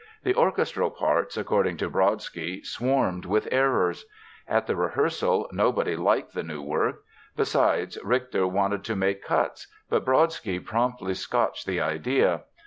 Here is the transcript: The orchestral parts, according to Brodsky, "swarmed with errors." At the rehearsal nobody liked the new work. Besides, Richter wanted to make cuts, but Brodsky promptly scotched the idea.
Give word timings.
The 0.23 0.33
orchestral 0.35 0.89
parts, 0.89 1.37
according 1.37 1.77
to 1.77 1.87
Brodsky, 1.87 2.65
"swarmed 2.65 3.25
with 3.25 3.47
errors." 3.51 4.05
At 4.47 4.65
the 4.65 4.75
rehearsal 4.75 5.47
nobody 5.51 5.95
liked 5.95 6.33
the 6.33 6.41
new 6.41 6.59
work. 6.63 7.03
Besides, 7.35 7.99
Richter 8.03 8.47
wanted 8.47 8.83
to 8.85 8.95
make 8.95 9.23
cuts, 9.23 9.67
but 9.91 10.03
Brodsky 10.03 10.57
promptly 10.59 11.13
scotched 11.13 11.67
the 11.67 11.81
idea. 11.81 12.45